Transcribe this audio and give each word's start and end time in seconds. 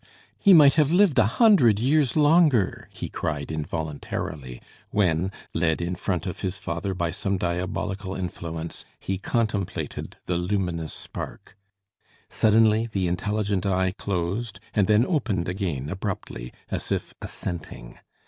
"He 0.39 0.51
might 0.55 0.73
have 0.73 0.91
lived 0.91 1.19
a 1.19 1.27
hundred 1.27 1.77
years 1.77 2.15
longer!" 2.17 2.89
he 2.91 3.07
cried 3.07 3.51
involuntarily 3.51 4.59
when, 4.89 5.31
led 5.53 5.79
in 5.79 5.93
front 5.93 6.25
of 6.25 6.39
his 6.39 6.57
father 6.57 6.95
by 6.95 7.11
some 7.11 7.37
diabolical 7.37 8.15
influence, 8.15 8.83
he 8.99 9.19
contemplated 9.19 10.17
the 10.25 10.37
luminous 10.39 10.91
spark. 10.93 11.55
Suddenly 12.31 12.87
the 12.87 13.07
intelligent 13.07 13.63
eye 13.63 13.91
closed, 13.95 14.59
and 14.73 14.87
then 14.87 15.05
opened 15.05 15.47
again 15.47 15.87
abruptly, 15.87 16.51
as 16.71 16.91
if 16.91 17.13
assenting. 17.21 17.99